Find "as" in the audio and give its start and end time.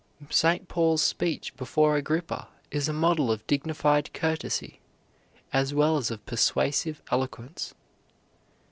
5.53-5.75, 5.95-6.09